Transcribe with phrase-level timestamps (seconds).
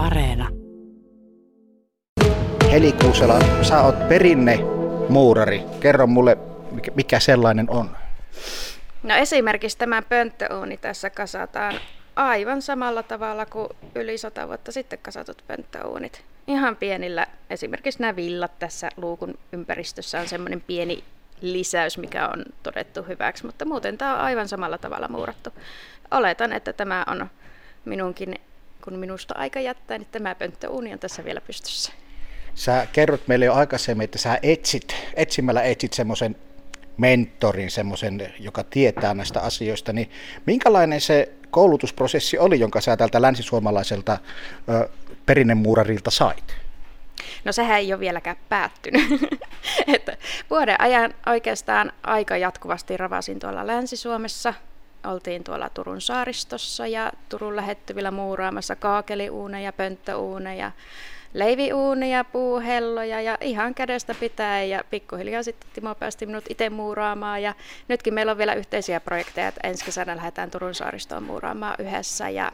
[0.00, 0.48] Areena.
[2.72, 4.58] Heli Kuusela, sä oot perinne
[5.08, 5.62] muurari.
[5.80, 6.38] Kerro mulle,
[6.94, 7.96] mikä sellainen on.
[9.02, 11.74] No esimerkiksi tämä pönttöuuni tässä kasataan
[12.16, 16.24] aivan samalla tavalla kuin yli sata vuotta sitten kasatut pönttöuunit.
[16.46, 21.04] Ihan pienillä, esimerkiksi nämä villat tässä luukun ympäristössä on semmoinen pieni
[21.40, 25.50] lisäys, mikä on todettu hyväksi, mutta muuten tämä on aivan samalla tavalla muurattu.
[26.10, 27.30] Oletan, että tämä on
[27.84, 28.34] minunkin,
[28.80, 31.92] kun minusta aika jättää, niin tämä pönttöuuni on tässä vielä pystyssä.
[32.54, 36.36] Sä kerrot meille jo aikaisemmin, että sä etsit, etsimällä etsit semmoisen
[36.96, 40.10] mentorin, semmoisen, joka tietää näistä asioista, niin
[40.46, 44.18] minkälainen se koulutusprosessi oli, jonka sä tältä länsisuomalaiselta
[44.68, 44.88] ö,
[45.26, 46.56] perinnemuurarilta sait?
[47.44, 49.02] No sehän ei ole vieläkään päättynyt.
[49.94, 50.16] että
[50.50, 54.54] vuoden ajan oikeastaan aika jatkuvasti ravasin tuolla Länsi-Suomessa.
[55.06, 60.72] Oltiin tuolla Turun saaristossa ja Turun lähettyvillä muuraamassa kaakeliuuneja, pönttöuuneja,
[61.34, 67.54] leiviuunia, puuhelloja ja ihan kädestä pitää ja pikkuhiljaa sitten Timo päästi minut itse muuraamaan ja
[67.88, 72.52] nytkin meillä on vielä yhteisiä projekteja, että ensi kesänä lähdetään Turun saaristoon muuraamaan yhdessä ja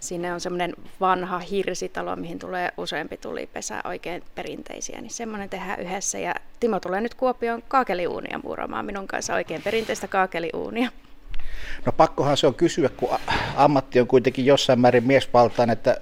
[0.00, 6.18] Sinne on semmoinen vanha hirsitalo, mihin tulee useampi tulipesä, oikein perinteisiä, niin semmoinen tehdään yhdessä.
[6.18, 10.90] Ja Timo tulee nyt Kuopioon kaakeliuunia muuraamaan minun kanssa, oikein perinteistä kaakeliuunia.
[11.86, 13.18] No pakkohan se on kysyä, kun
[13.56, 16.00] ammatti on kuitenkin jossain määrin miesvaltainen, että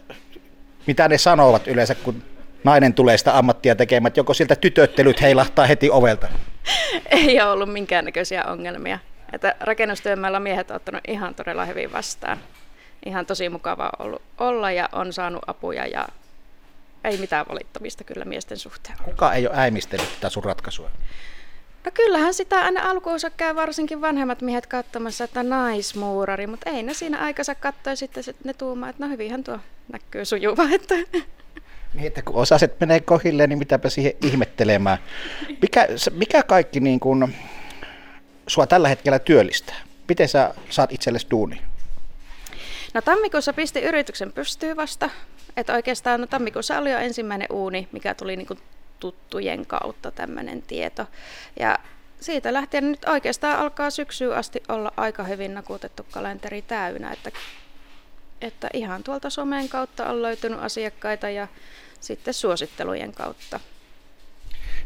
[0.86, 2.22] mitä ne sanovat yleensä, kun
[2.64, 6.28] nainen tulee sitä ammattia tekemään, että joko siltä tytöttelyt heilahtaa heti ovelta?
[7.10, 8.98] Ei ole ollut minkäännäköisiä ongelmia.
[9.32, 12.38] Että rakennustyömällä miehet on ottanut ihan todella hyvin vastaan.
[13.06, 16.08] Ihan tosi mukava ollut olla ja on saanut apuja ja
[17.04, 18.96] ei mitään valittamista kyllä miesten suhteen.
[19.04, 20.90] Kuka ei ole äimistellyt tätä sun ratkaisua?
[21.86, 26.94] No kyllähän sitä aina alkuunsa käy varsinkin vanhemmat miehet katsomassa, että naismuurari, mutta ei ne
[26.94, 29.58] siinä aikansa katsoa ja sitten ne tuumaa, että no hyvinhän tuo
[29.92, 30.62] näkyy sujuva.
[30.74, 30.94] Että.
[31.94, 34.98] Niin, että kun osaset menee kohille, niin mitäpä siihen ihmettelemään.
[35.62, 37.32] Mikä, mikä kaikki niin kun,
[38.46, 39.76] sua tällä hetkellä työllistää?
[40.08, 41.60] Miten sä saat itsellesi duuni?
[42.94, 45.10] No tammikuussa pisti yrityksen pystyy vasta.
[45.56, 48.58] Että oikeastaan no, tammikuussa oli jo ensimmäinen uuni, mikä tuli niin kuin
[49.00, 51.06] tuttujen kautta tämmöinen tieto.
[51.60, 51.78] Ja
[52.20, 57.30] siitä lähtien nyt oikeastaan alkaa syksyyn asti olla aika hyvin nakutettu kalenteri täynnä, että,
[58.40, 61.48] että ihan tuolta somen kautta on löytynyt asiakkaita ja
[62.00, 63.60] sitten suosittelujen kautta.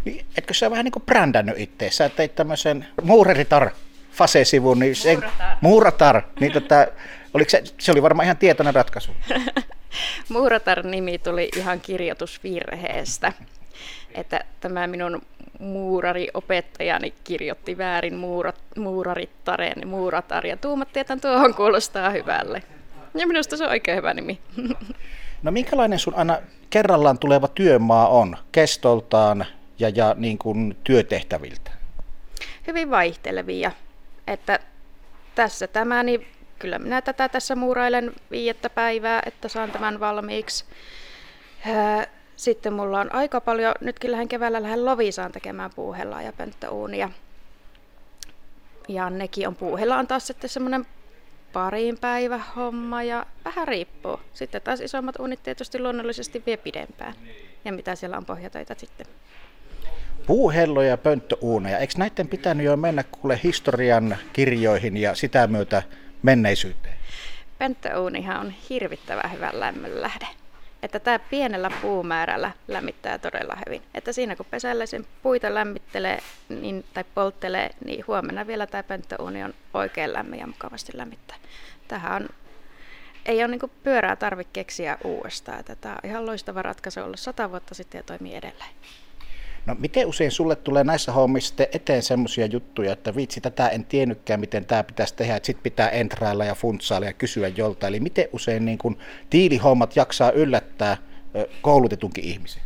[0.05, 1.91] Niin, etkö sä vähän niin kuin brändännyt itse?
[1.91, 3.71] Sä teit tämmöisen muureritar
[4.13, 5.57] Fase-sivun, niin se, muuratar.
[5.61, 6.87] muuratar niin tota,
[7.35, 9.13] oliko se, se oli varmaan ihan tietoinen ratkaisu.
[10.29, 13.33] Muuratar-nimi tuli ihan kirjoitusvirheestä
[14.15, 15.23] että tämä minun
[15.59, 22.63] muurariopettajani kirjoitti väärin muurat, muurarittaren, muuratar, ja tuumattiin, että tuohon kuulostaa hyvälle.
[23.15, 24.39] Ja minusta se on oikein hyvä nimi.
[25.43, 26.39] No minkälainen sun aina
[26.71, 29.47] kerrallaan tuleva työmaa on kestoltaan
[29.79, 31.71] ja, ja niin kuin työtehtäviltä?
[32.67, 33.73] Hyvin vaihtelevia.
[34.27, 34.59] Että
[35.35, 36.27] tässä tämä, niin
[36.59, 40.65] kyllä minä tätä tässä muurailen viiettä päivää, että saan tämän valmiiksi.
[42.41, 47.11] Sitten mulla on aika paljon, nytkin lähden keväällä lähden Lovisaan tekemään puuhellaa ja pönttöuunia.
[48.89, 50.87] Ja nekin on puuhella on taas sitten semmoinen
[51.53, 54.21] parin päivä homma ja vähän riippuu.
[54.35, 57.15] Sitten taas isommat uunit tietysti luonnollisesti vie pidempään.
[57.65, 59.07] Ja mitä siellä on pohjatöitä sitten.
[60.27, 65.83] Puuhelloja ja pönttöuuneja, eikö näiden pitänyt jo mennä kuule historian kirjoihin ja sitä myötä
[66.23, 66.97] menneisyyteen?
[67.59, 70.27] Pönttöuunihan on hirvittävän hyvä lämmönlähde
[70.83, 73.83] että tämä pienellä puumäärällä lämmittää todella hyvin.
[73.95, 76.19] Että siinä kun pesällä sen puita lämmittelee
[76.49, 81.37] niin, tai polttelee, niin huomenna vielä tämä pönttöuuni on oikein lämmin ja mukavasti lämmittää.
[81.89, 82.29] Tähän on,
[83.27, 85.61] ei ole niin pyörää tarvitse keksiä uudestaan.
[85.61, 88.71] Että tämä on ihan loistava ratkaisu ollut sata vuotta sitten ja toimii edelleen.
[89.67, 94.41] No miten usein sulle tulee näissä hommissa eteen semmoisia juttuja, että vitsi, tätä en tiennytkään,
[94.41, 97.87] miten tämä pitäisi tehdä, että sitten pitää entrailla ja funtsailla ja kysyä jolta.
[97.87, 98.99] Eli miten usein niin kun
[99.31, 100.97] tiilihommat jaksaa yllättää
[101.63, 102.63] koulutetunkin ihmisen?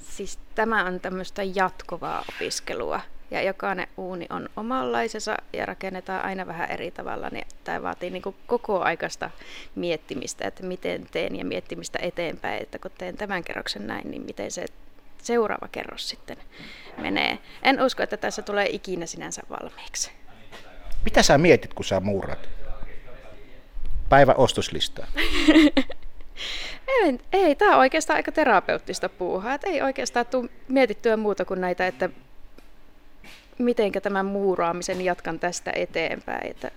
[0.00, 3.00] Siis tämä on tämmöistä jatkuvaa opiskelua
[3.30, 8.22] ja jokainen uuni on omanlaisensa ja rakennetaan aina vähän eri tavalla, niin tämä vaatii niin
[8.46, 9.30] koko aikaista
[9.74, 14.50] miettimistä, että miten teen ja miettimistä eteenpäin, että kun teen tämän kerroksen näin, niin miten
[14.50, 14.66] se
[15.26, 16.36] seuraava kerros sitten
[16.98, 17.38] menee.
[17.62, 20.10] En usko, että tässä tulee ikinä sinänsä valmiiksi.
[21.04, 22.48] Mitä sä mietit, kun sä muurat?
[24.08, 25.06] Päivä ostoslistaa.
[27.02, 29.54] ei, ei tämä on oikeastaan aika terapeuttista puuhaa.
[29.54, 32.10] Et ei oikeastaan tule mietittyä muuta kuin näitä, että
[33.58, 36.50] miten tämän muuraamisen jatkan tästä eteenpäin.
[36.50, 36.70] Että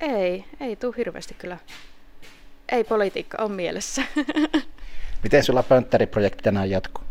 [0.00, 1.58] ei, ei tule hirveästi kyllä.
[2.68, 4.02] Ei politiikka on mielessä.
[5.22, 7.04] Miten sulla pöntteriprojekti tänään jatkuu?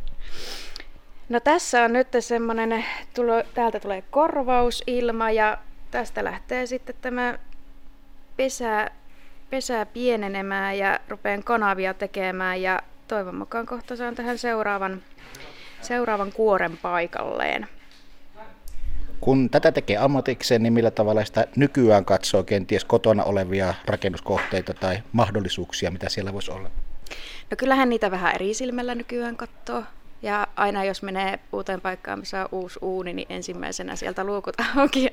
[1.30, 2.86] No tässä on nyt semmoinen,
[3.16, 5.58] tulo, täältä tulee korvausilma ja
[5.92, 7.38] tästä lähtee sitten tämä
[8.38, 8.92] pesä,
[9.50, 15.04] pesä pienenemään ja rupean kanavia tekemään ja toivon mukaan kohta saan tähän seuraavan,
[15.82, 17.68] seuraavan kuoren paikalleen.
[19.22, 24.98] Kun tätä tekee ammatikseen, niin millä tavalla sitä nykyään katsoo kenties kotona olevia rakennuskohteita tai
[25.12, 26.70] mahdollisuuksia, mitä siellä voisi olla?
[27.52, 29.84] No kyllähän niitä vähän eri silmällä nykyään katsoo.
[30.22, 35.04] Ja aina jos menee uuteen paikkaan, missä on uusi uuni, niin ensimmäisenä sieltä luukut auki.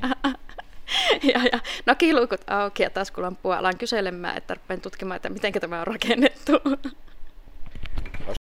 [1.23, 5.87] Ja, ja, nokiluukut auki ja taskulampua alan kyselemään, että rupean tutkimaan, että miten tämä on
[5.87, 6.53] rakennettu.